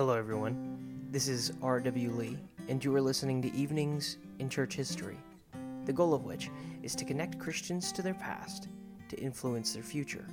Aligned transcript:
Hello, 0.00 0.16
everyone. 0.16 1.06
This 1.10 1.28
is 1.28 1.52
R.W. 1.60 2.12
Lee, 2.12 2.38
and 2.70 2.82
you 2.82 2.96
are 2.96 3.02
listening 3.02 3.42
to 3.42 3.54
Evenings 3.54 4.16
in 4.38 4.48
Church 4.48 4.72
History, 4.72 5.18
the 5.84 5.92
goal 5.92 6.14
of 6.14 6.24
which 6.24 6.50
is 6.82 6.94
to 6.94 7.04
connect 7.04 7.38
Christians 7.38 7.92
to 7.92 8.00
their 8.00 8.14
past 8.14 8.68
to 9.10 9.20
influence 9.20 9.74
their 9.74 9.82
future. 9.82 10.24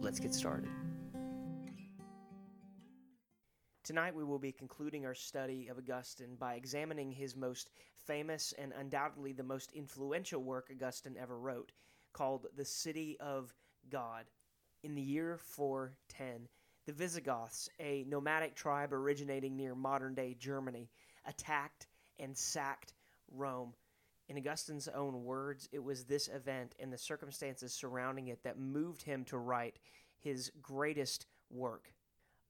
Let's 0.00 0.18
get 0.18 0.34
started. 0.34 0.70
Tonight, 3.84 4.12
we 4.12 4.24
will 4.24 4.40
be 4.40 4.50
concluding 4.50 5.06
our 5.06 5.14
study 5.14 5.68
of 5.68 5.78
Augustine 5.78 6.34
by 6.34 6.54
examining 6.54 7.12
his 7.12 7.36
most 7.36 7.70
famous 7.94 8.52
and 8.58 8.72
undoubtedly 8.76 9.32
the 9.32 9.44
most 9.44 9.70
influential 9.70 10.42
work 10.42 10.68
Augustine 10.68 11.14
ever 11.16 11.38
wrote, 11.38 11.70
called 12.12 12.48
The 12.56 12.64
City 12.64 13.16
of 13.20 13.54
God. 13.88 14.24
In 14.82 14.96
the 14.96 15.02
year 15.02 15.38
410, 15.38 16.48
the 16.90 16.96
Visigoths, 16.96 17.68
a 17.78 18.04
nomadic 18.08 18.56
tribe 18.56 18.92
originating 18.92 19.56
near 19.56 19.76
modern 19.76 20.12
day 20.12 20.34
Germany, 20.36 20.90
attacked 21.24 21.86
and 22.18 22.36
sacked 22.36 22.94
Rome. 23.30 23.74
In 24.28 24.36
Augustine's 24.36 24.88
own 24.88 25.22
words, 25.22 25.68
it 25.70 25.84
was 25.84 26.02
this 26.02 26.26
event 26.26 26.74
and 26.80 26.92
the 26.92 26.98
circumstances 26.98 27.72
surrounding 27.72 28.26
it 28.26 28.42
that 28.42 28.58
moved 28.58 29.02
him 29.02 29.24
to 29.26 29.38
write 29.38 29.78
his 30.18 30.50
greatest 30.60 31.26
work. 31.48 31.92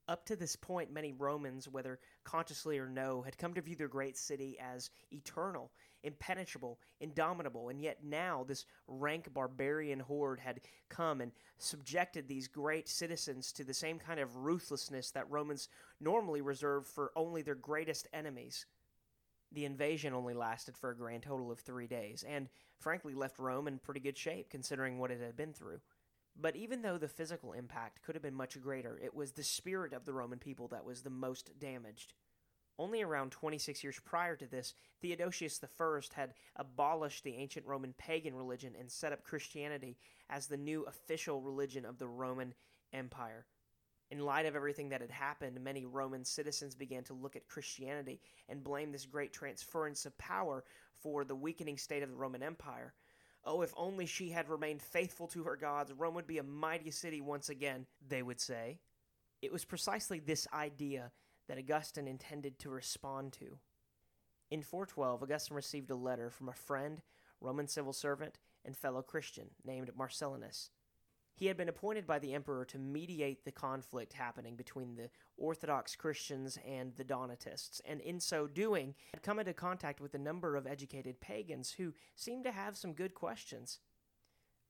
Up 0.09 0.25
to 0.25 0.37
this 0.37 0.57
point, 0.57 0.91
many 0.91 1.13
Romans, 1.13 1.69
whether 1.69 1.99
consciously 2.25 2.79
or 2.79 2.89
no, 2.89 3.21
had 3.21 3.37
come 3.37 3.53
to 3.53 3.61
view 3.61 3.77
their 3.77 3.89
great 3.89 4.17
city 4.17 4.57
as 4.59 4.89
eternal, 5.13 5.71
impenetrable, 6.03 6.79
indomitable, 7.01 7.69
and 7.69 7.81
yet 7.81 7.99
now 8.03 8.45
this 8.47 8.65
rank 8.87 9.33
barbarian 9.33 10.01
horde 10.01 10.41
had 10.41 10.61
come 10.89 11.21
and 11.21 11.33
subjected 11.59 12.27
these 12.27 12.49
great 12.49 12.89
citizens 12.89 13.53
to 13.53 13.65
the 13.65 13.75
same 13.75 13.99
kind 13.99 14.21
of 14.21 14.37
ruthlessness 14.37 15.11
that 15.11 15.31
Romans 15.31 15.69
normally 16.01 16.41
reserve 16.41 16.87
for 16.87 17.13
only 17.17 17.43
their 17.43 17.55
greatest 17.55 18.09
enemies. 18.13 18.67
The 19.53 19.65
invasion 19.65 20.15
only 20.15 20.35
lasted 20.35 20.77
for 20.77 20.91
a 20.91 20.97
grand 20.97 21.25
total 21.25 21.51
of 21.51 21.61
three 21.61 21.87
days, 21.87 22.25
and 22.27 22.49
frankly 22.79 23.15
left 23.15 23.39
Rome 23.39 23.69
in 23.69 23.79
pretty 23.79 24.01
good 24.01 24.17
shape 24.17 24.49
considering 24.49 24.99
what 24.99 25.11
it 25.11 25.21
had 25.21 25.37
been 25.37 25.53
through. 25.53 25.81
But 26.41 26.57
even 26.57 26.83
though 26.83 26.99
the 26.99 27.09
physical 27.09 27.53
impact 27.53 28.03
could 28.03 28.15
have 28.15 28.23
been 28.23 28.35
much 28.35 28.61
greater, 28.61 28.99
it 29.03 29.15
was 29.15 29.33
the 29.33 29.43
spirit 29.43 29.93
of 29.93 30.05
the 30.05 30.13
Roman 30.13 30.39
people 30.39 30.69
that 30.69 30.85
was 30.85 31.03
the 31.03 31.11
most 31.11 31.59
damaged. 31.59 32.15
Only 32.79 33.03
around 33.03 33.31
26 33.33 33.85
years 33.85 34.01
prior 34.05 34.37
to 34.37 34.47
this, 34.47 34.75
Theodosius 35.01 35.61
I 35.63 36.01
had 36.15 36.35
abolished 36.57 37.25
the 37.25 37.37
ancient 37.37 37.67
Roman 37.67 37.93
pagan 37.99 38.35
religion 38.35 38.75
and 38.79 38.91
set 38.91 39.13
up 39.13 39.23
Christianity 39.23 39.99
as 40.31 40.47
the 40.47 40.57
new 40.57 40.85
official 40.85 41.43
religion 41.43 41.85
of 41.85 41.99
the 41.99 42.09
Roman 42.09 42.55
Empire. 42.93 43.47
In 44.11 44.21
light 44.21 44.47
of 44.47 44.57
everything 44.57 44.89
that 44.89 45.03
had 45.03 45.11
happened, 45.11 45.61
many 45.61 45.85
Roman 45.85 46.25
citizens 46.25 46.75
began 46.75 47.05
to 47.05 47.15
look 47.15 47.37
at 47.37 47.47
Christianity 47.47 48.21
and 48.49 48.65
blame 48.65 48.91
this 48.91 49.07
great 49.07 49.33
transference 49.33 50.05
of 50.05 50.19
power 50.19 50.65
for 51.01 51.25
the 51.25 51.37
weakening 51.37 51.79
state 51.79 52.03
of 52.03 52.11
the 52.11 52.17
Roman 52.17 52.43
Empire. 52.43 52.95
Oh, 53.45 53.63
if 53.63 53.73
only 53.77 54.07
she 54.07 54.31
had 54.31 54.49
remained 54.49 54.83
faithful 54.83 55.29
to 55.29 55.45
her 55.45 55.57
gods, 55.57 55.93
Rome 55.93 56.15
would 56.15 56.27
be 56.27 56.39
a 56.39 56.43
mighty 56.43 56.91
city 56.91 57.21
once 57.21 57.49
again, 57.49 57.87
they 58.07 58.23
would 58.23 58.41
say. 58.41 58.81
It 59.41 59.53
was 59.53 59.65
precisely 59.65 60.19
this 60.19 60.47
idea 60.53 61.13
that 61.51 61.59
Augustine 61.59 62.07
intended 62.07 62.61
to 62.61 62.71
respond 62.71 63.33
to. 63.33 63.59
In 64.53 64.63
412, 64.63 65.25
Augustine 65.25 65.57
received 65.57 65.91
a 65.91 65.97
letter 65.97 66.31
from 66.31 66.49
a 66.49 66.53
friend, 66.53 67.03
Roman 67.41 67.67
civil 67.67 67.93
servant, 67.93 68.39
and 68.65 68.77
fellow 68.77 69.03
Christian 69.03 69.49
named 69.65 69.91
Marcellinus. 69.99 70.71
He 71.35 71.47
had 71.47 71.57
been 71.57 71.69
appointed 71.69 72.07
by 72.07 72.21
the 72.21 72.35
emperor 72.35 72.65
to 72.67 72.79
mediate 72.79 73.45
the 73.45 73.51
conflict 73.51 74.13
happening 74.13 74.55
between 74.55 74.95
the 74.95 75.11
Orthodox 75.37 75.97
Christians 75.97 76.57
and 76.65 76.95
the 76.95 77.03
Donatists, 77.03 77.83
and 77.85 78.01
in 78.01 78.21
so 78.21 78.47
doing, 78.47 78.95
had 79.13 79.25
come 79.25 79.41
into 79.41 79.53
contact 79.53 80.01
with 80.01 80.15
a 80.15 80.19
number 80.19 80.55
of 80.55 80.69
educated 80.69 81.21
pagans 81.21 81.73
who 81.73 81.95
seemed 82.15 82.45
to 82.45 82.53
have 82.53 82.77
some 82.77 82.93
good 82.93 83.13
questions. 83.13 83.81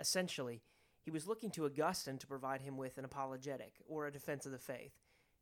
Essentially, 0.01 0.63
he 1.03 1.11
was 1.11 1.27
looking 1.27 1.51
to 1.51 1.67
Augustine 1.67 2.17
to 2.17 2.27
provide 2.27 2.63
him 2.63 2.79
with 2.79 2.97
an 2.97 3.05
apologetic 3.05 3.75
or 3.87 4.07
a 4.07 4.13
defense 4.13 4.47
of 4.47 4.53
the 4.53 4.59
faith, 4.59 4.93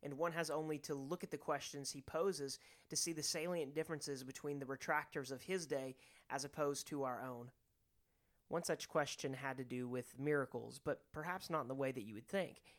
and 0.03 0.15
one 0.15 0.33
has 0.33 0.51
only 0.51 0.79
to 0.79 0.95
look 0.95 1.25
at 1.25 1.31
the 1.31 1.37
questions 1.37 1.91
he 1.91 2.01
poses 2.03 2.59
to 2.89 2.97
see 2.97 3.13
the 3.13 3.23
salient 3.23 3.75
differences 3.75 4.23
between 4.23 4.59
the 4.59 4.67
retractors 4.67 5.33
of 5.33 5.43
his 5.43 5.67
day 5.67 5.97
as 6.31 6.45
opposed 6.45 6.87
to 6.87 7.03
our 7.03 7.23
own. 7.23 7.51
One 8.49 8.63
such 8.63 8.89
question 8.89 9.35
had 9.35 9.59
to 9.59 9.65
do 9.65 9.89
with 9.89 10.19
miracles, 10.19 10.81
but 10.83 11.03
perhaps 11.13 11.51
not 11.51 11.63
in 11.63 11.69
the 11.69 11.75
way 11.75 11.93
that 11.93 12.05
you 12.05 12.15
would 12.15 12.29
think. 12.29 12.77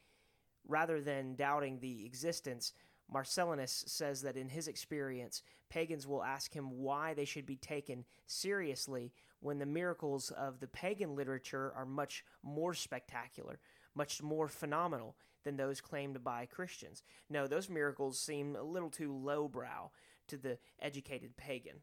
Rather 0.67 1.01
than 1.01 1.35
doubting 1.35 1.79
the 1.79 2.05
existence, 2.05 2.73
Marcellinus 3.13 3.87
says 3.87 4.21
that 4.21 4.37
in 4.37 4.49
his 4.49 4.67
experience, 4.67 5.41
pagans 5.69 6.07
will 6.07 6.23
ask 6.23 6.53
him 6.53 6.71
why 6.79 7.13
they 7.13 7.25
should 7.25 7.45
be 7.45 7.55
taken 7.55 8.05
seriously 8.25 9.11
when 9.41 9.59
the 9.59 9.65
miracles 9.65 10.31
of 10.31 10.59
the 10.59 10.67
pagan 10.67 11.15
literature 11.15 11.71
are 11.75 11.85
much 11.85 12.23
more 12.43 12.73
spectacular, 12.73 13.59
much 13.95 14.21
more 14.21 14.47
phenomenal 14.47 15.15
than 15.43 15.57
those 15.57 15.81
claimed 15.81 16.23
by 16.23 16.45
Christians. 16.45 17.03
No, 17.29 17.47
those 17.47 17.69
miracles 17.69 18.19
seem 18.19 18.55
a 18.55 18.63
little 18.63 18.89
too 18.89 19.13
lowbrow 19.15 19.91
to 20.27 20.37
the 20.37 20.57
educated 20.81 21.35
pagan. 21.37 21.77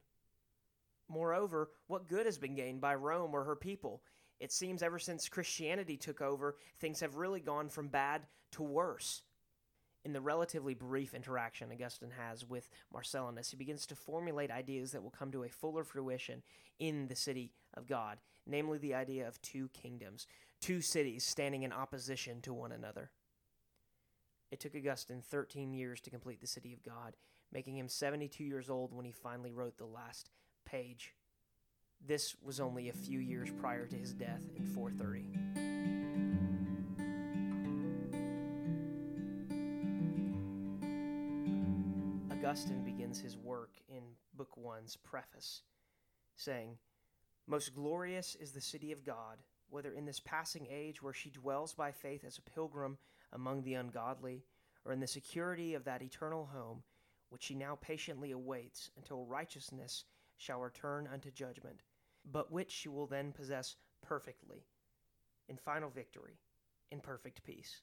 Moreover, 1.09 1.71
what 1.87 2.09
good 2.09 2.27
has 2.27 2.39
been 2.39 2.55
gained 2.55 2.81
by 2.81 2.95
Rome 2.95 3.35
or 3.35 3.45
her 3.45 3.57
people? 3.57 4.03
It 4.41 4.53
seems 4.53 4.83
ever 4.83 4.99
since 4.99 5.29
Christianity 5.29 5.97
took 5.97 6.21
over, 6.21 6.57
things 6.79 7.01
have 7.01 7.17
really 7.17 7.41
gone 7.41 7.69
from 7.69 7.89
bad 7.89 8.27
to 8.53 8.63
worse. 8.63 9.23
In 10.05 10.13
the 10.13 10.21
relatively 10.21 10.75
brief 10.75 11.15
interaction 11.15 11.73
Augustine 11.73 12.13
has 12.17 12.45
with 12.45 12.69
Marcellinus, 12.95 13.51
he 13.51 13.57
begins 13.57 13.87
to 13.87 13.97
formulate 13.97 14.53
ideas 14.53 14.93
that 14.93 15.03
will 15.03 15.11
come 15.11 15.33
to 15.33 15.43
a 15.45 15.49
fuller 15.49 15.83
fruition 15.83 16.43
in 16.79 17.09
the 17.09 17.17
city 17.17 17.51
of 17.75 17.89
God, 17.89 18.19
namely 18.47 18.79
the 18.79 18.95
idea 18.95 19.27
of 19.27 19.43
two 19.43 19.69
kingdoms, 19.71 20.29
two 20.61 20.81
cities 20.81 21.25
standing 21.25 21.65
in 21.65 21.73
opposition 21.73 22.41
to 22.43 22.55
one 22.55 22.71
another. 22.71 23.11
It 24.51 24.61
took 24.61 24.77
Augustine 24.77 25.23
13 25.23 25.73
years 25.73 26.01
to 26.03 26.11
complete 26.11 26.41
the 26.41 26.47
city 26.47 26.73
of 26.73 26.85
God, 26.85 27.17
making 27.53 27.77
him 27.77 27.89
72 27.89 28.45
years 28.45 28.71
old 28.71 28.93
when 28.93 29.05
he 29.05 29.11
finally 29.11 29.51
wrote 29.51 29.77
the 29.77 29.87
last 29.87 30.31
page. 30.65 31.15
This 32.07 32.37
was 32.41 32.61
only 32.61 32.89
a 32.89 32.93
few 32.93 33.19
years 33.19 33.51
prior 33.51 33.87
to 33.87 33.97
his 33.97 34.13
death 34.13 34.45
in 34.57 34.65
430. 34.67 35.33
Augustine 42.31 42.85
begins 42.85 43.19
his 43.19 43.37
work 43.37 43.73
in 43.89 44.03
Book 44.35 44.57
One's 44.57 44.97
preface, 44.97 45.63
saying, 46.37 46.79
Most 47.49 47.75
glorious 47.75 48.37
is 48.37 48.53
the 48.53 48.61
city 48.61 48.93
of 48.93 49.05
God, 49.05 49.39
whether 49.71 49.93
in 49.93 50.05
this 50.05 50.21
passing 50.21 50.69
age 50.71 51.03
where 51.03 51.13
she 51.13 51.31
dwells 51.31 51.75
by 51.75 51.91
faith 51.91 52.23
as 52.25 52.39
a 52.39 52.43
pilgrim 52.43 52.99
among 53.37 53.63
the 53.63 53.75
ungodly, 53.75 54.43
or 54.85 54.93
in 54.93 54.99
the 54.99 55.07
security 55.07 55.75
of 55.75 55.85
that 55.85 56.03
eternal 56.03 56.47
home 56.53 56.83
which 57.29 57.45
she 57.45 57.55
now 57.55 57.77
patiently 57.81 58.33
awaits 58.33 58.91
until 58.97 59.25
righteousness 59.27 60.05
shall 60.39 60.61
return 60.61 61.09
unto 61.13 61.31
judgment, 61.31 61.83
but 62.33 62.51
which 62.51 62.71
she 62.71 62.89
will 62.89 63.07
then 63.07 63.33
possess 63.33 63.77
perfectly, 64.03 64.65
in 65.49 65.57
final 65.57 65.91
victory, 65.91 66.39
in 66.91 67.01
perfect 67.01 67.43
peace. 67.45 67.83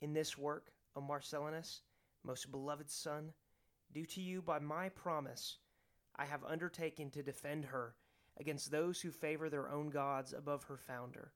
In 0.00 0.12
this 0.12 0.36
work, 0.36 0.72
O 0.96 1.00
Marcellinus, 1.00 1.80
most 2.24 2.50
beloved 2.50 2.90
son, 2.90 3.32
due 3.92 4.06
to 4.06 4.20
you 4.20 4.40
by 4.42 4.58
my 4.58 4.88
promise, 4.90 5.58
I 6.16 6.24
have 6.24 6.44
undertaken 6.44 7.10
to 7.10 7.22
defend 7.22 7.64
her 7.66 7.94
against 8.38 8.70
those 8.70 9.00
who 9.00 9.10
favor 9.10 9.48
their 9.48 9.70
own 9.70 9.90
gods 9.90 10.32
above 10.32 10.64
her 10.64 10.76
founder. 10.76 11.32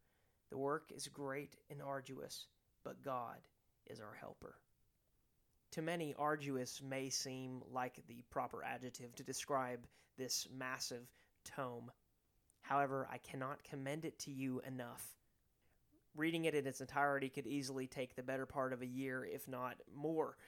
The 0.51 0.59
work 0.59 0.91
is 0.95 1.09
great 1.09 1.57
and 1.71 1.83
arduous, 1.83 2.47
but 2.89 3.03
God 3.03 3.37
is 3.87 4.01
our 4.01 4.15
helper. 4.19 4.57
To 5.73 5.83
many, 5.83 6.15
arduous 6.19 6.81
may 6.81 7.11
seem 7.11 7.61
like 7.71 8.01
the 8.09 8.25
proper 8.31 8.65
adjective 8.65 9.15
to 9.17 9.23
describe 9.23 9.81
this 10.17 10.49
massive 10.57 11.07
tome. 11.45 11.91
However, 12.63 13.07
I 13.13 13.19
cannot 13.19 13.63
commend 13.63 14.07
it 14.07 14.19
to 14.21 14.31
you 14.31 14.63
enough. 14.67 15.05
Reading 16.17 16.47
it 16.47 16.55
in 16.55 16.67
its 16.67 16.81
entirety 16.81 17.29
could 17.29 17.47
easily 17.47 17.87
take 17.87 18.17
the 18.17 18.23
better 18.23 18.47
part 18.47 18.73
of 18.73 18.81
a 18.81 18.87
year, 18.87 19.23
if 19.23 19.47
not 19.47 19.77
more. 19.95 20.39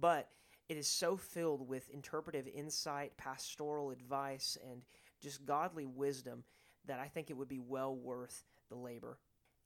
But 0.00 0.28
it 0.68 0.76
is 0.76 0.88
so 0.88 1.16
filled 1.16 1.68
with 1.68 1.88
interpretive 1.90 2.48
insight, 2.48 3.16
pastoral 3.16 3.92
advice, 3.92 4.58
and 4.68 4.82
just 5.22 5.46
godly 5.46 5.86
wisdom 5.86 6.42
that 6.86 6.98
I 6.98 7.06
think 7.06 7.30
it 7.30 7.36
would 7.36 7.48
be 7.48 7.60
well 7.60 7.94
worth 7.94 8.42
the 8.68 8.76
labor. 8.76 9.20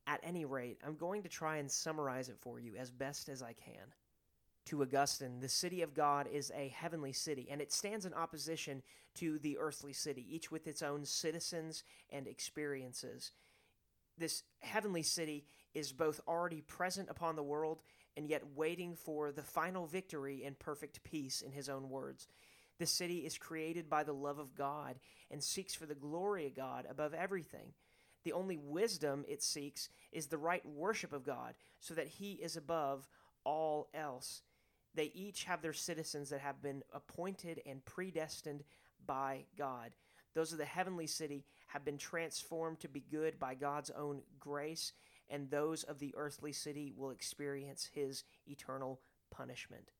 At 0.08 0.20
any 0.25 0.44
rate, 0.44 0.78
I'm 0.84 0.96
going 0.96 1.22
to 1.22 1.28
try 1.28 1.58
and 1.58 1.70
summarize 1.70 2.28
it 2.28 2.38
for 2.40 2.58
you 2.58 2.72
as 2.76 2.90
best 2.90 3.28
as 3.28 3.43
I 3.43 3.52
can 3.52 3.94
to 4.69 4.82
Augustine, 4.82 5.40
the 5.40 5.49
city 5.49 5.81
of 5.81 5.94
God 5.94 6.28
is 6.31 6.52
a 6.55 6.69
heavenly 6.69 7.12
city, 7.12 7.49
and 7.50 7.62
it 7.62 7.72
stands 7.72 8.05
in 8.05 8.12
opposition 8.12 8.82
to 9.14 9.38
the 9.38 9.56
earthly 9.58 9.94
city, 9.94 10.26
each 10.28 10.50
with 10.50 10.66
its 10.66 10.82
own 10.82 11.06
citizens 11.06 11.84
and 12.10 12.26
experiences. 12.26 13.32
This 14.19 14.43
heavenly 14.60 15.02
city 15.02 15.46
is 15.72 15.93
both 15.93 16.20
already 16.28 16.60
present 16.60 17.08
upon 17.08 17.34
the 17.34 17.43
world 17.43 17.81
and 18.14 18.28
yet 18.28 18.43
waiting 18.55 18.94
for 18.94 19.32
the 19.32 19.43
final 19.43 19.87
victory 19.87 20.43
and 20.44 20.58
perfect 20.58 21.02
peace, 21.02 21.40
in 21.40 21.52
his 21.52 21.70
own 21.70 21.88
words. 21.88 22.28
The 22.78 22.87
city 22.87 23.25
is 23.25 23.38
created 23.38 23.88
by 23.88 24.05
the 24.05 24.12
love 24.12 24.38
of 24.38 24.55
God 24.55 24.96
and 25.31 25.43
seeks 25.43 25.75
for 25.75 25.87
the 25.87 25.94
glory 25.94 26.46
of 26.46 26.55
God 26.55 26.84
above 26.90 27.14
everything. 27.14 27.72
The 28.25 28.32
only 28.32 28.56
wisdom 28.56 29.25
it 29.29 29.43
seeks 29.43 29.88
is 30.12 30.26
the 30.26 30.38
right 30.38 30.65
worship 30.67 31.12
of 31.12 31.25
God, 31.25 31.55
so 31.81 31.94
that 31.94 32.09
He 32.09 32.32
is 32.32 32.56
above 32.56 33.09
all 33.44 33.88
else. 33.94 34.43
They 34.94 35.12
each 35.15 35.44
have 35.44 35.62
their 35.62 35.73
citizens 35.73 36.31
that 36.31 36.41
have 36.41 36.62
been 36.62 36.82
appointed 36.93 37.62
and 37.67 37.85
predestined 37.85 38.65
by 39.06 39.44
God. 39.56 39.93
Those 40.35 40.53
of 40.53 40.59
the 40.59 40.65
heavenly 40.65 41.06
city 41.06 41.44
have 41.69 41.85
been 41.85 41.99
transformed 41.99 42.81
to 42.81 42.88
be 42.88 43.05
good 43.11 43.38
by 43.38 43.55
God's 43.55 43.91
own 43.91 44.23
grace, 44.41 44.93
and 45.31 45.50
those 45.50 45.85
of 45.85 45.99
the 45.99 46.15
earthly 46.17 46.53
city 46.53 46.93
will 46.97 47.11
experience 47.11 47.88
His 47.93 48.25
eternal 48.47 49.00
punishment. 49.31 49.91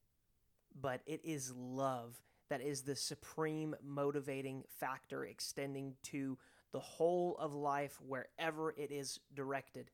But 0.81 1.01
it 1.07 1.21
is 1.25 1.53
love 1.55 2.21
that 2.49 2.61
is 2.61 2.83
the 2.83 2.97
supreme 2.97 3.75
motivating 3.85 4.65
factor 4.79 5.25
extending 5.25 5.95
to 6.03 6.39
the 6.73 6.81
whole 6.81 7.37
of 7.39 7.55
life 7.55 7.99
wherever 8.07 8.71
it 8.77 8.91
is 8.91 9.21
directed. 9.35 9.91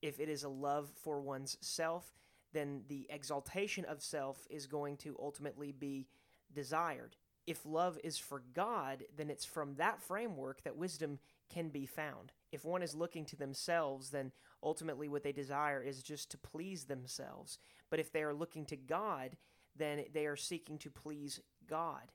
If 0.00 0.20
it 0.20 0.28
is 0.28 0.44
a 0.44 0.48
love 0.48 0.90
for 1.02 1.20
one's 1.20 1.56
self, 1.60 2.12
then 2.52 2.82
the 2.88 3.06
exaltation 3.10 3.84
of 3.84 4.02
self 4.02 4.46
is 4.50 4.66
going 4.66 4.96
to 4.98 5.16
ultimately 5.20 5.72
be 5.72 6.06
desired. 6.52 7.16
If 7.46 7.64
love 7.64 7.98
is 8.04 8.18
for 8.18 8.42
God, 8.54 9.04
then 9.16 9.30
it's 9.30 9.44
from 9.44 9.74
that 9.76 10.02
framework 10.02 10.62
that 10.64 10.76
wisdom 10.76 11.18
can 11.52 11.68
be 11.68 11.86
found. 11.86 12.32
If 12.52 12.64
one 12.64 12.82
is 12.82 12.94
looking 12.94 13.24
to 13.26 13.36
themselves, 13.36 14.10
then 14.10 14.32
ultimately 14.62 15.08
what 15.08 15.22
they 15.22 15.32
desire 15.32 15.82
is 15.82 16.02
just 16.02 16.30
to 16.30 16.38
please 16.38 16.84
themselves. 16.84 17.58
But 17.90 18.00
if 18.00 18.12
they 18.12 18.22
are 18.22 18.34
looking 18.34 18.66
to 18.66 18.76
God, 18.76 19.36
then 19.76 20.04
they 20.12 20.26
are 20.26 20.36
seeking 20.36 20.78
to 20.78 20.90
please 20.90 21.40
God. 21.66 22.12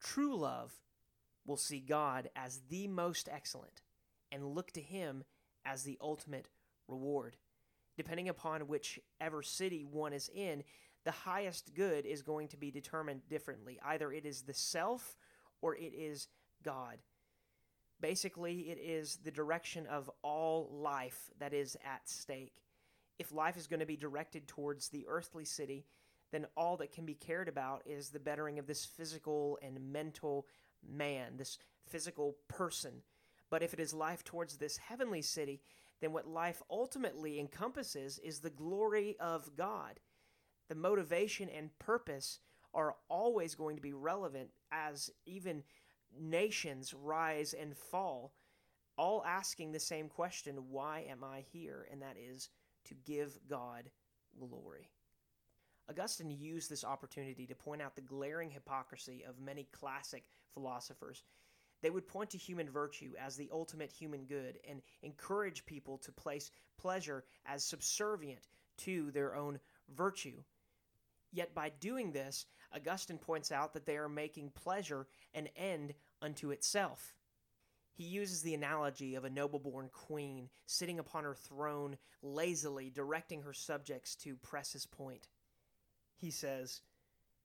True 0.00 0.36
love 0.36 0.72
will 1.46 1.56
see 1.56 1.80
God 1.80 2.30
as 2.34 2.60
the 2.68 2.88
most 2.88 3.28
excellent 3.30 3.82
and 4.32 4.54
look 4.54 4.72
to 4.72 4.80
Him 4.80 5.24
as 5.64 5.82
the 5.82 5.98
ultimate 6.00 6.48
reward. 6.88 7.36
Depending 7.96 8.28
upon 8.28 8.62
whichever 8.62 9.42
city 9.42 9.84
one 9.84 10.12
is 10.12 10.30
in, 10.34 10.64
the 11.04 11.10
highest 11.10 11.74
good 11.74 12.06
is 12.06 12.22
going 12.22 12.48
to 12.48 12.56
be 12.56 12.70
determined 12.70 13.28
differently. 13.28 13.78
Either 13.84 14.12
it 14.12 14.24
is 14.26 14.42
the 14.42 14.54
self 14.54 15.16
or 15.60 15.76
it 15.76 15.92
is 15.94 16.28
God. 16.62 16.98
Basically, 18.00 18.70
it 18.70 18.78
is 18.78 19.18
the 19.22 19.30
direction 19.30 19.86
of 19.86 20.10
all 20.22 20.68
life 20.72 21.30
that 21.38 21.54
is 21.54 21.76
at 21.84 22.08
stake. 22.08 22.56
If 23.18 23.32
life 23.32 23.56
is 23.56 23.66
going 23.66 23.80
to 23.80 23.86
be 23.86 23.96
directed 23.96 24.48
towards 24.48 24.88
the 24.88 25.06
earthly 25.08 25.44
city, 25.44 25.86
then 26.32 26.46
all 26.56 26.76
that 26.78 26.92
can 26.92 27.06
be 27.06 27.14
cared 27.14 27.48
about 27.48 27.82
is 27.86 28.08
the 28.08 28.18
bettering 28.18 28.58
of 28.58 28.66
this 28.66 28.84
physical 28.84 29.58
and 29.62 29.92
mental 29.92 30.46
man, 30.88 31.36
this 31.36 31.58
physical 31.86 32.36
person. 32.48 33.02
But 33.50 33.62
if 33.62 33.72
it 33.72 33.80
is 33.80 33.94
life 33.94 34.24
towards 34.24 34.56
this 34.56 34.76
heavenly 34.76 35.22
city, 35.22 35.62
then 36.00 36.12
what 36.12 36.26
life 36.26 36.62
ultimately 36.70 37.38
encompasses 37.38 38.18
is 38.18 38.40
the 38.40 38.50
glory 38.50 39.16
of 39.20 39.56
God. 39.56 40.00
The 40.68 40.74
motivation 40.74 41.48
and 41.48 41.78
purpose 41.78 42.40
are 42.72 42.96
always 43.08 43.54
going 43.54 43.76
to 43.76 43.82
be 43.82 43.92
relevant 43.92 44.50
as 44.72 45.10
even 45.26 45.62
nations 46.18 46.94
rise 46.94 47.54
and 47.54 47.76
fall, 47.76 48.34
all 48.96 49.24
asking 49.24 49.72
the 49.72 49.80
same 49.80 50.08
question 50.08 50.56
why 50.70 51.06
am 51.08 51.22
I 51.22 51.44
here? 51.52 51.86
And 51.90 52.02
that 52.02 52.16
is 52.16 52.50
to 52.86 52.94
give 52.94 53.38
God 53.48 53.90
glory. 54.38 54.90
Augustine 55.88 56.30
used 56.30 56.70
this 56.70 56.84
opportunity 56.84 57.46
to 57.46 57.54
point 57.54 57.82
out 57.82 57.94
the 57.94 58.00
glaring 58.00 58.50
hypocrisy 58.50 59.24
of 59.28 59.38
many 59.38 59.68
classic 59.70 60.24
philosophers. 60.54 61.22
They 61.82 61.90
would 61.90 62.08
point 62.08 62.30
to 62.30 62.38
human 62.38 62.70
virtue 62.70 63.12
as 63.20 63.36
the 63.36 63.50
ultimate 63.52 63.92
human 63.92 64.24
good 64.24 64.58
and 64.68 64.80
encourage 65.02 65.66
people 65.66 65.98
to 65.98 66.12
place 66.12 66.50
pleasure 66.78 67.24
as 67.44 67.64
subservient 67.64 68.48
to 68.78 69.10
their 69.10 69.36
own 69.36 69.60
virtue. 69.94 70.42
Yet 71.30 71.54
by 71.54 71.72
doing 71.80 72.12
this, 72.12 72.46
Augustine 72.74 73.18
points 73.18 73.52
out 73.52 73.74
that 73.74 73.84
they 73.84 73.98
are 73.98 74.08
making 74.08 74.50
pleasure 74.50 75.06
an 75.34 75.48
end 75.56 75.92
unto 76.22 76.50
itself. 76.50 77.14
He 77.92 78.04
uses 78.04 78.40
the 78.40 78.54
analogy 78.54 79.14
of 79.14 79.24
a 79.24 79.30
noble 79.30 79.58
born 79.58 79.90
queen 79.92 80.48
sitting 80.66 80.98
upon 80.98 81.24
her 81.24 81.34
throne, 81.34 81.98
lazily 82.22 82.90
directing 82.90 83.42
her 83.42 83.52
subjects 83.52 84.16
to 84.16 84.36
press 84.36 84.72
his 84.72 84.86
point 84.86 85.28
he 86.16 86.30
says, 86.30 86.80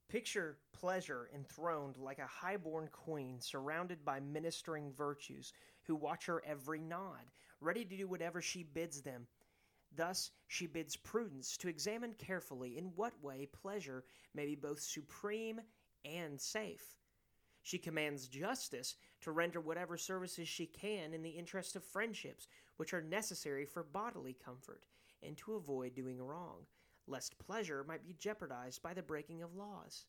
Picture 0.10 0.57
pleasure 0.74 1.30
enthroned 1.36 1.98
like 1.98 2.18
a 2.18 2.25
high-born 2.25 2.89
queen 2.92 3.39
surrounded 3.39 4.04
by 4.04 4.19
ministering 4.19 4.92
virtues 4.92 5.54
who 5.83 5.95
watch 5.95 6.25
her 6.25 6.44
every 6.45 6.81
nod, 6.81 7.21
ready 7.62 7.86
to 7.86 7.95
do 7.95 8.07
whatever 8.07 8.42
she 8.42 8.63
bids 8.63 9.01
them. 9.01 9.27
Thus, 9.95 10.31
she 10.48 10.66
bids 10.66 10.95
prudence 10.95 11.57
to 11.57 11.68
examine 11.68 12.13
carefully 12.13 12.77
in 12.77 12.86
what 12.95 13.24
way 13.24 13.48
pleasure 13.51 14.04
may 14.33 14.48
be 14.48 14.56
both 14.56 14.80
supreme 14.80 15.62
and 16.04 16.42
safe. 16.42 16.95
She 17.62 17.77
commands 17.77 18.27
justice 18.27 18.95
to 19.21 19.31
render 19.31 19.62
whatever 19.62 19.98
services 19.98 20.48
she 20.48 20.66
can 20.66 21.13
in 21.13 21.21
the 21.21 21.30
interest 21.30 21.75
of 21.75 21.83
friendships 21.83 22.48
which 22.77 22.94
are 22.94 23.01
necessary 23.01 23.66
for 23.66 23.83
bodily 23.83 24.36
comfort, 24.44 24.86
and 25.21 25.38
to 25.38 25.54
avoid 25.54 25.94
doing 25.94 26.19
wrong 26.19 26.66
lest 27.10 27.38
pleasure 27.40 27.84
might 27.84 28.04
be 28.04 28.14
jeopardized 28.14 28.82
by 28.82 28.94
the 28.94 29.02
breaking 29.02 29.42
of 29.42 29.56
laws. 29.56 30.06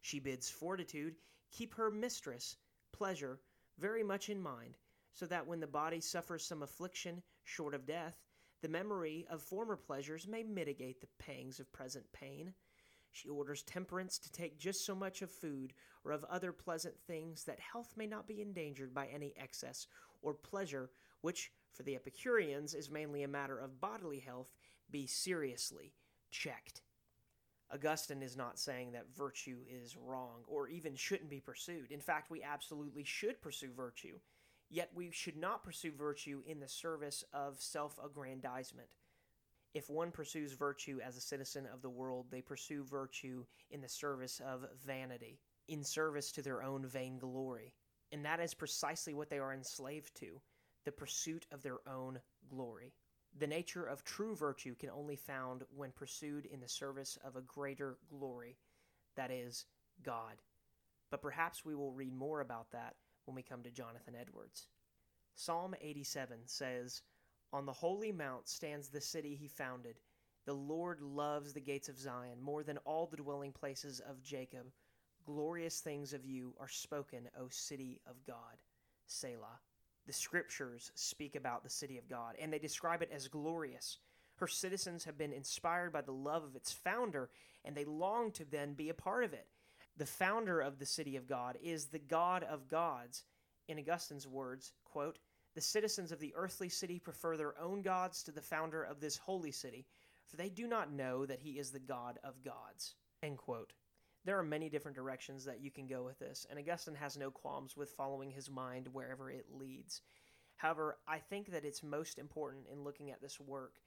She 0.00 0.18
bids 0.18 0.50
fortitude 0.50 1.14
keep 1.52 1.74
her 1.74 1.90
mistress, 1.90 2.56
pleasure, 2.92 3.38
very 3.78 4.02
much 4.02 4.28
in 4.28 4.40
mind, 4.40 4.76
so 5.12 5.26
that 5.26 5.46
when 5.46 5.60
the 5.60 5.66
body 5.66 6.00
suffers 6.00 6.44
some 6.44 6.62
affliction 6.62 7.22
short 7.44 7.74
of 7.74 7.86
death, 7.86 8.16
the 8.62 8.68
memory 8.68 9.26
of 9.30 9.42
former 9.42 9.76
pleasures 9.76 10.26
may 10.26 10.42
mitigate 10.42 11.00
the 11.00 11.08
pangs 11.18 11.60
of 11.60 11.72
present 11.72 12.10
pain. 12.12 12.54
She 13.10 13.28
orders 13.28 13.62
temperance 13.62 14.18
to 14.20 14.32
take 14.32 14.58
just 14.58 14.86
so 14.86 14.94
much 14.94 15.20
of 15.20 15.30
food 15.30 15.74
or 16.04 16.12
of 16.12 16.24
other 16.24 16.52
pleasant 16.52 16.98
things 17.06 17.44
that 17.44 17.60
health 17.60 17.92
may 17.96 18.06
not 18.06 18.26
be 18.26 18.40
endangered 18.40 18.94
by 18.94 19.08
any 19.08 19.34
excess 19.36 19.86
or 20.22 20.32
pleasure, 20.32 20.90
which, 21.20 21.52
for 21.72 21.82
the 21.82 21.96
Epicureans, 21.96 22.74
is 22.74 22.90
mainly 22.90 23.22
a 23.22 23.28
matter 23.28 23.58
of 23.58 23.80
bodily 23.80 24.20
health, 24.20 24.54
be 24.90 25.06
seriously 25.06 25.92
checked. 26.32 26.82
Augustine 27.72 28.22
is 28.22 28.36
not 28.36 28.58
saying 28.58 28.92
that 28.92 29.16
virtue 29.16 29.58
is 29.68 29.96
wrong 29.96 30.42
or 30.46 30.68
even 30.68 30.94
shouldn't 30.94 31.30
be 31.30 31.40
pursued. 31.40 31.90
In 31.90 32.00
fact, 32.00 32.30
we 32.30 32.42
absolutely 32.42 33.04
should 33.04 33.40
pursue 33.40 33.70
virtue. 33.74 34.18
Yet 34.68 34.90
we 34.94 35.10
should 35.10 35.36
not 35.36 35.62
pursue 35.62 35.92
virtue 35.92 36.42
in 36.46 36.58
the 36.58 36.68
service 36.68 37.24
of 37.32 37.60
self 37.60 37.98
aggrandizement. 38.02 38.88
If 39.74 39.88
one 39.88 40.10
pursues 40.10 40.52
virtue 40.52 41.00
as 41.02 41.16
a 41.16 41.20
citizen 41.20 41.66
of 41.72 41.80
the 41.80 41.90
world, 41.90 42.26
they 42.30 42.42
pursue 42.42 42.84
virtue 42.84 43.44
in 43.70 43.80
the 43.80 43.88
service 43.88 44.40
of 44.44 44.66
vanity, 44.84 45.40
in 45.68 45.82
service 45.82 46.32
to 46.32 46.42
their 46.42 46.62
own 46.62 46.86
vainglory. 46.86 47.74
And 48.12 48.24
that 48.26 48.40
is 48.40 48.52
precisely 48.52 49.14
what 49.14 49.30
they 49.30 49.38
are 49.38 49.54
enslaved 49.54 50.14
to 50.16 50.40
the 50.84 50.92
pursuit 50.92 51.46
of 51.52 51.62
their 51.62 51.78
own 51.88 52.20
glory. 52.50 52.92
The 53.38 53.46
nature 53.46 53.84
of 53.84 54.04
true 54.04 54.36
virtue 54.36 54.74
can 54.74 54.90
only 54.90 55.16
found 55.16 55.64
when 55.74 55.90
pursued 55.90 56.46
in 56.46 56.60
the 56.60 56.68
service 56.68 57.18
of 57.24 57.34
a 57.34 57.40
greater 57.40 57.96
glory, 58.10 58.58
that 59.16 59.30
is, 59.30 59.64
God. 60.02 60.42
But 61.10 61.22
perhaps 61.22 61.64
we 61.64 61.74
will 61.74 61.92
read 61.92 62.14
more 62.14 62.40
about 62.40 62.70
that 62.72 62.96
when 63.24 63.34
we 63.34 63.42
come 63.42 63.62
to 63.62 63.70
Jonathan 63.70 64.14
Edwards. 64.20 64.68
Psalm 65.34 65.74
87 65.80 66.46
says, 66.46 67.02
On 67.52 67.64
the 67.64 67.72
holy 67.72 68.12
mount 68.12 68.48
stands 68.48 68.88
the 68.88 69.00
city 69.00 69.34
he 69.34 69.48
founded. 69.48 69.96
The 70.44 70.54
Lord 70.54 71.00
loves 71.00 71.52
the 71.52 71.60
gates 71.60 71.88
of 71.88 71.98
Zion 71.98 72.40
more 72.40 72.62
than 72.62 72.78
all 72.78 73.06
the 73.06 73.16
dwelling 73.16 73.52
places 73.52 74.00
of 74.00 74.22
Jacob. 74.22 74.66
Glorious 75.24 75.80
things 75.80 76.12
of 76.12 76.26
you 76.26 76.54
are 76.58 76.68
spoken, 76.68 77.28
O 77.38 77.48
city 77.48 78.00
of 78.06 78.16
God. 78.26 78.60
Selah 79.06 79.60
the 80.06 80.12
scriptures 80.12 80.90
speak 80.94 81.36
about 81.36 81.62
the 81.62 81.70
city 81.70 81.98
of 81.98 82.08
God, 82.08 82.36
and 82.40 82.52
they 82.52 82.58
describe 82.58 83.02
it 83.02 83.10
as 83.14 83.28
glorious. 83.28 83.98
Her 84.36 84.48
citizens 84.48 85.04
have 85.04 85.18
been 85.18 85.32
inspired 85.32 85.92
by 85.92 86.00
the 86.00 86.12
love 86.12 86.42
of 86.42 86.56
its 86.56 86.72
founder, 86.72 87.30
and 87.64 87.76
they 87.76 87.84
long 87.84 88.32
to 88.32 88.44
then 88.44 88.74
be 88.74 88.88
a 88.88 88.94
part 88.94 89.24
of 89.24 89.32
it. 89.32 89.46
The 89.96 90.06
founder 90.06 90.60
of 90.60 90.78
the 90.78 90.86
city 90.86 91.16
of 91.16 91.28
God 91.28 91.58
is 91.62 91.86
the 91.86 91.98
God 91.98 92.42
of 92.44 92.68
gods. 92.68 93.24
In 93.68 93.78
Augustine's 93.78 94.26
words, 94.26 94.72
quote, 94.84 95.18
the 95.54 95.60
citizens 95.60 96.12
of 96.12 96.18
the 96.18 96.32
earthly 96.34 96.70
city 96.70 96.98
prefer 96.98 97.36
their 97.36 97.58
own 97.60 97.82
gods 97.82 98.22
to 98.22 98.32
the 98.32 98.40
founder 98.40 98.82
of 98.82 99.00
this 99.00 99.18
holy 99.18 99.52
city, 99.52 99.86
for 100.26 100.36
they 100.36 100.48
do 100.48 100.66
not 100.66 100.92
know 100.92 101.26
that 101.26 101.40
he 101.40 101.58
is 101.58 101.70
the 101.70 101.78
God 101.78 102.18
of 102.24 102.42
gods. 102.42 102.94
End 103.22 103.36
quote. 103.36 103.74
There 104.24 104.38
are 104.38 104.44
many 104.44 104.68
different 104.68 104.96
directions 104.96 105.44
that 105.46 105.60
you 105.60 105.70
can 105.70 105.86
go 105.86 106.04
with 106.04 106.18
this, 106.18 106.46
and 106.48 106.58
Augustine 106.58 106.94
has 106.94 107.16
no 107.16 107.30
qualms 107.30 107.76
with 107.76 107.90
following 107.90 108.30
his 108.30 108.48
mind 108.48 108.88
wherever 108.92 109.30
it 109.30 109.46
leads. 109.50 110.02
However, 110.56 110.98
I 111.08 111.18
think 111.18 111.50
that 111.50 111.64
it's 111.64 111.82
most 111.82 112.18
important 112.18 112.66
in 112.70 112.84
looking 112.84 113.10
at 113.10 113.20
this 113.20 113.40
work 113.40 113.80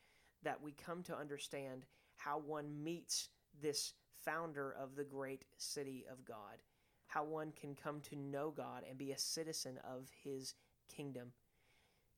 that 0.44 0.62
we 0.62 0.74
come 0.74 1.04
to 1.04 1.18
understand 1.18 1.86
how 2.18 2.38
one 2.38 2.84
meets 2.84 3.30
this 3.62 3.94
founder 4.26 4.76
of 4.78 4.96
the 4.96 5.04
great 5.06 5.46
city 5.58 6.06
of 6.12 6.26
God, 6.26 6.62
how 7.08 7.24
one 7.24 7.54
can 7.54 7.76
come 7.76 8.02
to 8.02 8.16
know 8.18 8.52
God 8.52 8.84
and 8.90 8.98
be 8.98 9.12
a 9.12 9.18
citizen 9.18 9.80
of 9.90 10.10
his 10.24 10.54
kingdom. 10.94 11.32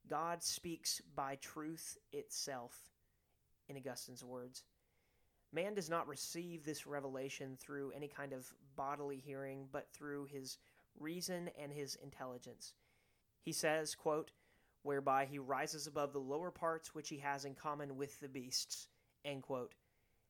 God 0.10 0.42
speaks 0.42 1.02
by 1.16 1.36
truth 1.36 1.98
itself, 2.12 2.90
in 3.70 3.78
Augustine's 3.78 4.24
words. 4.24 4.64
Man 5.54 5.74
does 5.74 5.89
not 5.89 6.08
receive 6.08 6.66
this 6.66 6.86
revelation 6.86 7.58
through 7.60 7.92
any 7.96 8.08
kind 8.08 8.34
of 8.34 8.54
bodily 8.75 9.18
hearing, 9.18 9.68
but 9.72 9.88
through 9.94 10.25
his 10.25 10.58
reason 11.00 11.50
and 11.62 11.72
his 11.72 11.96
intelligence. 12.04 12.74
He 13.42 13.54
says, 13.54 13.96
quote, 13.96 14.32
whereby 14.84 15.25
he 15.25 15.39
rises 15.39 15.88
above 15.88 16.13
the 16.13 16.20
lower 16.20 16.51
parts 16.51 16.94
which 16.94 17.10
he 17.10 17.18
has 17.18 17.46
in 17.46 17.56
common 17.56 17.98
with 17.98 18.20
the 18.20 18.27
beasts. 18.27 18.88
End 19.25 19.42
quote. 19.42 19.74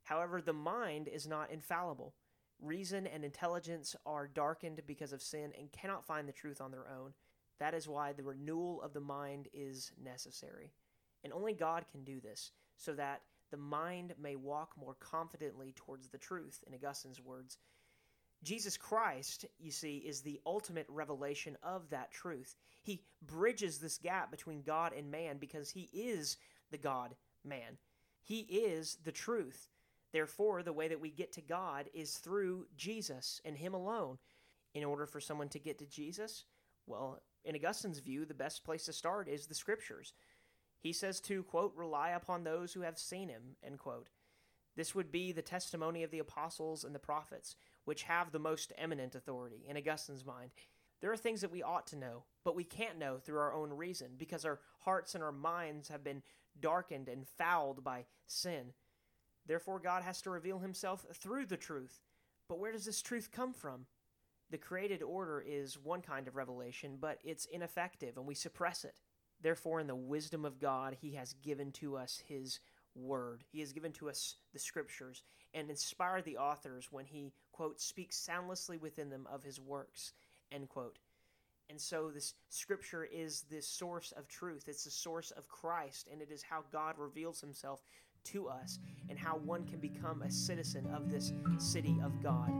However, 0.04 0.42
the 0.42 0.54
mind 0.54 1.08
is 1.08 1.28
not 1.28 1.52
infallible. 1.52 2.14
Reason 2.62 3.06
and 3.06 3.24
intelligence 3.24 3.96
are 4.06 4.28
darkened 4.28 4.82
because 4.88 5.14
of 5.14 5.22
sin 5.22 5.52
and 5.60 5.72
cannot 5.72 6.06
find 6.06 6.28
the 6.28 6.34
truth 6.34 6.62
on 6.62 6.72
their 6.72 6.88
own. 6.88 7.14
That 7.60 7.74
is 7.74 7.88
why 7.88 8.14
the 8.14 8.24
renewal 8.24 8.82
of 8.82 8.94
the 8.94 9.02
mind 9.02 9.48
is 9.54 9.92
necessary. 10.04 10.72
And 11.24 11.34
only 11.34 11.54
God 11.54 11.86
can 11.92 12.04
do 12.04 12.20
this, 12.20 12.52
so 12.78 12.94
that 12.94 13.22
the 13.52 13.58
mind 13.58 14.14
may 14.22 14.36
walk 14.36 14.72
more 14.78 14.96
confidently 15.00 15.74
towards 15.76 16.10
the 16.10 16.18
truth, 16.18 16.64
in 16.68 16.74
Augustine's 16.74 17.22
words. 17.22 17.58
Jesus 18.44 18.78
Christ, 18.78 19.46
you 19.60 19.72
see, 19.72 19.98
is 19.98 20.22
the 20.22 20.40
ultimate 20.46 20.86
revelation 20.90 21.58
of 21.64 21.90
that 21.90 22.12
truth. 22.12 22.56
He 22.84 23.02
bridges 23.26 23.80
this 23.80 23.98
gap 23.98 24.30
between 24.30 24.62
God 24.62 24.94
and 24.94 25.10
man 25.10 25.38
because 25.38 25.72
he 25.72 25.90
is 25.92 26.38
the 26.72 26.78
God 26.78 27.16
man. 27.44 27.78
He 28.24 28.42
is 28.42 28.98
the 29.04 29.12
truth. 29.12 29.70
Therefore, 30.12 30.64
the 30.64 30.74
way 30.74 30.88
that 30.88 31.00
we 31.00 31.10
get 31.10 31.34
to 31.34 31.42
God 31.42 31.90
is 31.94 32.18
through 32.18 32.68
Jesus 32.76 33.42
and 33.46 33.58
Him 33.58 33.74
alone. 33.74 34.18
In 34.74 34.84
order 34.84 35.06
for 35.08 35.20
someone 35.20 35.50
to 35.50 35.60
get 35.60 35.80
to 35.80 35.86
Jesus, 35.88 36.44
well, 36.86 37.20
in 37.46 37.56
Augustine's 37.56 38.00
view, 38.00 38.26
the 38.26 38.34
best 38.34 38.64
place 38.64 38.86
to 38.86 38.94
start 38.94 39.28
is 39.28 39.48
the 39.48 39.56
Scriptures. 39.56 40.14
He 40.82 40.94
says 40.94 41.20
to, 41.22 41.44
quote, 41.44 41.74
rely 41.76 42.10
upon 42.10 42.44
those 42.44 42.74
who 42.74 42.82
have 42.82 42.98
seen 42.98 43.30
Him, 43.30 43.56
end 43.64 43.80
quote. 43.80 44.10
This 44.76 44.94
would 44.94 45.12
be 45.12 45.32
the 45.32 45.42
testimony 45.42 46.04
of 46.04 46.12
the 46.12 46.20
apostles 46.20 46.84
and 46.84 46.94
the 46.94 47.00
prophets, 47.00 47.56
which 47.86 48.04
have 48.04 48.32
the 48.32 48.40
most 48.40 48.72
eminent 48.78 49.16
authority, 49.16 49.66
in 49.68 49.76
Augustine's 49.76 50.26
mind. 50.26 50.52
There 51.02 51.12
are 51.12 51.18
things 51.18 51.42
that 51.42 51.52
we 51.52 51.64
ought 51.64 51.88
to 51.88 51.96
know, 51.96 52.24
but 52.44 52.56
we 52.56 52.64
can't 52.64 53.00
know 53.00 53.18
through 53.18 53.40
our 53.40 53.54
own 53.54 53.72
reason 53.72 54.12
because 54.18 54.46
our 54.46 54.60
hearts 54.80 55.16
and 55.16 55.24
our 55.24 55.32
minds 55.32 55.90
have 55.90 56.04
been 56.04 56.22
darkened 56.60 57.08
and 57.08 57.28
fouled 57.28 57.84
by 57.84 58.06
sin. 58.26 58.74
Therefore, 59.46 59.80
God 59.80 60.04
has 60.04 60.22
to 60.24 60.30
reveal 60.30 60.60
himself 60.60 61.06
through 61.14 61.46
the 61.46 61.58
truth. 61.58 62.02
But 62.50 62.60
where 62.60 62.72
does 62.72 62.86
this 62.86 63.02
truth 63.02 63.30
come 63.32 63.54
from? 63.54 63.86
The 64.50 64.58
created 64.58 65.04
order 65.04 65.44
is 65.46 65.78
one 65.78 66.02
kind 66.02 66.28
of 66.28 66.36
revelation, 66.36 66.98
but 67.00 67.20
it's 67.24 67.46
ineffective 67.46 68.18
and 68.18 68.26
we 68.26 68.36
suppress 68.36 68.86
it. 68.86 69.02
Therefore, 69.42 69.80
in 69.80 69.88
the 69.88 69.96
wisdom 69.96 70.46
of 70.46 70.60
God, 70.60 70.96
he 71.00 71.12
has 71.12 71.34
given 71.44 71.72
to 71.74 71.96
us 71.98 72.22
his 72.28 72.60
word. 72.96 73.44
He 73.52 73.60
has 73.60 73.72
given 73.72 73.92
to 73.94 74.10
us 74.10 74.36
the 74.54 74.60
scriptures 74.60 75.24
and 75.54 75.70
inspired 75.70 76.26
the 76.26 76.38
authors 76.38 76.88
when 76.92 77.06
he, 77.06 77.32
quote, 77.52 77.80
speaks 77.80 78.18
soundlessly 78.18 78.78
within 78.78 79.10
them 79.10 79.28
of 79.32 79.44
his 79.44 79.60
works, 79.60 80.14
end 80.52 80.70
quote. 80.70 80.98
And 81.70 81.80
so 81.80 82.10
this 82.10 82.34
scripture 82.50 83.04
is 83.04 83.44
this 83.52 83.68
source 83.68 84.14
of 84.14 84.28
truth. 84.28 84.66
It's 84.68 84.86
the 84.86 84.92
source 84.92 85.32
of 85.32 85.50
Christ, 85.50 86.08
and 86.12 86.22
it 86.22 86.32
is 86.32 86.42
how 86.42 86.64
God 86.72 86.96
reveals 86.98 87.42
himself 87.42 87.82
to 88.26 88.48
us 88.48 88.80
and 89.10 89.20
how 89.20 89.38
one 89.38 89.66
can 89.66 89.80
become 89.80 90.22
a 90.22 90.32
citizen 90.32 90.88
of 90.88 91.12
this 91.12 91.34
city 91.60 91.98
of 92.04 92.22
God. 92.24 92.52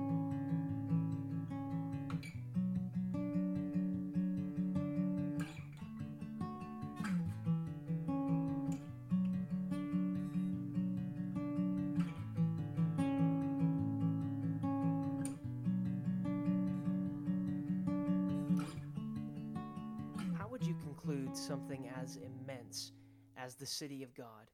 Something 21.48 21.90
as 22.02 22.18
immense 22.18 22.92
as 23.38 23.56
the 23.56 23.66
city 23.66 24.04
of 24.04 24.14
God? 24.14 24.52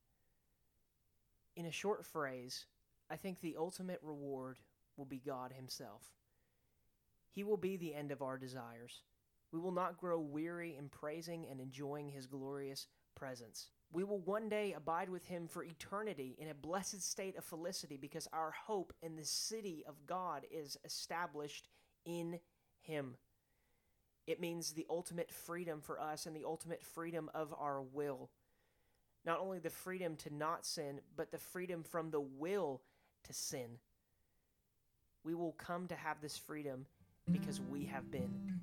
In 1.55 1.65
a 1.65 1.71
short 1.71 2.05
phrase, 2.05 2.65
I 3.09 3.15
think 3.15 3.41
the 3.41 3.55
ultimate 3.57 3.99
reward 4.03 4.59
will 4.95 5.05
be 5.05 5.17
God 5.25 5.51
Himself. 5.51 6.03
He 7.31 7.43
will 7.43 7.57
be 7.57 7.77
the 7.77 7.95
end 7.95 8.11
of 8.11 8.21
our 8.21 8.37
desires. 8.37 9.01
We 9.51 9.59
will 9.59 9.71
not 9.71 9.97
grow 9.97 10.19
weary 10.19 10.75
in 10.77 10.87
praising 10.89 11.47
and 11.49 11.59
enjoying 11.59 12.09
His 12.09 12.27
glorious 12.27 12.85
presence. 13.15 13.69
We 13.91 14.03
will 14.03 14.19
one 14.19 14.47
day 14.47 14.73
abide 14.73 15.09
with 15.09 15.25
Him 15.25 15.47
for 15.47 15.63
eternity 15.63 16.35
in 16.37 16.49
a 16.49 16.53
blessed 16.53 17.01
state 17.01 17.37
of 17.37 17.43
felicity 17.43 17.97
because 17.97 18.27
our 18.33 18.51
hope 18.51 18.93
in 19.01 19.15
the 19.15 19.25
city 19.25 19.83
of 19.87 19.95
God 20.05 20.45
is 20.51 20.77
established 20.85 21.69
in 22.05 22.39
Him. 22.81 23.15
It 24.25 24.39
means 24.39 24.71
the 24.71 24.85
ultimate 24.89 25.29
freedom 25.29 25.81
for 25.81 25.99
us 25.99 26.25
and 26.25 26.35
the 26.35 26.45
ultimate 26.45 26.83
freedom 26.83 27.29
of 27.33 27.53
our 27.57 27.81
will 27.81 28.29
not 29.25 29.39
only 29.39 29.59
the 29.59 29.69
freedom 29.69 30.15
to 30.17 30.33
not 30.33 30.65
sin, 30.65 30.99
but 31.15 31.31
the 31.31 31.37
freedom 31.37 31.83
from 31.83 32.11
the 32.11 32.19
will 32.19 32.81
to 33.25 33.33
sin. 33.33 33.77
We 35.23 35.33
will 35.33 35.53
come 35.53 35.87
to 35.87 35.95
have 35.95 36.19
this 36.21 36.37
freedom 36.37 36.85
because 37.31 37.61
we 37.61 37.85
have 37.85 38.11
been 38.11 38.59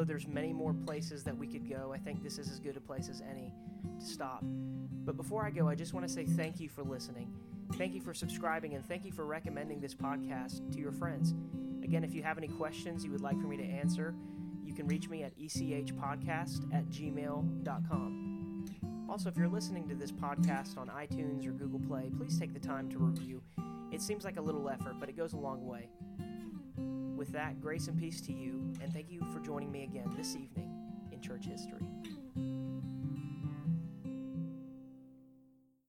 Although 0.00 0.08
there's 0.08 0.26
many 0.26 0.54
more 0.54 0.72
places 0.72 1.24
that 1.24 1.36
we 1.36 1.46
could 1.46 1.68
go, 1.68 1.92
I 1.92 1.98
think 1.98 2.22
this 2.22 2.38
is 2.38 2.50
as 2.50 2.58
good 2.58 2.74
a 2.74 2.80
place 2.80 3.10
as 3.10 3.20
any 3.20 3.52
to 3.98 4.06
stop. 4.06 4.42
But 4.42 5.14
before 5.14 5.44
I 5.44 5.50
go, 5.50 5.68
I 5.68 5.74
just 5.74 5.92
want 5.92 6.08
to 6.08 6.12
say 6.12 6.24
thank 6.24 6.58
you 6.58 6.70
for 6.70 6.82
listening. 6.82 7.30
Thank 7.74 7.92
you 7.92 8.00
for 8.00 8.14
subscribing 8.14 8.72
and 8.72 8.82
thank 8.82 9.04
you 9.04 9.12
for 9.12 9.26
recommending 9.26 9.78
this 9.78 9.94
podcast 9.94 10.72
to 10.72 10.80
your 10.80 10.92
friends. 10.92 11.34
Again, 11.84 12.02
if 12.02 12.14
you 12.14 12.22
have 12.22 12.38
any 12.38 12.48
questions 12.48 13.04
you 13.04 13.10
would 13.10 13.20
like 13.20 13.38
for 13.38 13.46
me 13.46 13.58
to 13.58 13.62
answer, 13.62 14.14
you 14.64 14.72
can 14.72 14.86
reach 14.86 15.10
me 15.10 15.22
at 15.22 15.38
echpodcast 15.38 16.74
at 16.74 16.88
gmail.com. 16.88 18.64
Also, 19.06 19.28
if 19.28 19.36
you're 19.36 19.48
listening 19.48 19.86
to 19.86 19.94
this 19.94 20.12
podcast 20.12 20.78
on 20.78 20.88
iTunes 20.88 21.46
or 21.46 21.50
Google 21.50 21.80
Play, 21.80 22.10
please 22.16 22.38
take 22.38 22.54
the 22.54 22.58
time 22.58 22.88
to 22.88 22.98
review. 22.98 23.42
It 23.92 24.00
seems 24.00 24.24
like 24.24 24.38
a 24.38 24.42
little 24.42 24.66
effort, 24.70 24.94
but 24.98 25.10
it 25.10 25.16
goes 25.18 25.34
a 25.34 25.38
long 25.38 25.66
way. 25.66 25.90
With 27.20 27.32
that, 27.32 27.60
grace 27.60 27.86
and 27.86 28.00
peace 28.00 28.22
to 28.22 28.32
you, 28.32 28.72
and 28.82 28.90
thank 28.94 29.10
you 29.10 29.20
for 29.30 29.40
joining 29.40 29.70
me 29.70 29.84
again 29.84 30.10
this 30.16 30.36
evening 30.36 30.72
in 31.12 31.20
church 31.20 31.44
history. 31.44 31.86